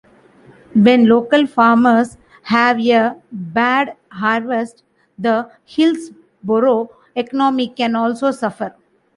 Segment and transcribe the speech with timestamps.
[0.73, 4.81] When local farmers have a bad harvest,
[5.19, 8.73] the Hillsboro economy can also suffer.